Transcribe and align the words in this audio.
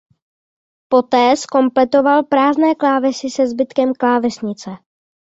Poté 0.87 1.37
zkompletoval 1.37 2.23
prázdné 2.23 2.75
klávesy 2.75 3.29
se 3.29 3.47
zbytkem 3.47 3.93
klávesnice. 3.93 4.71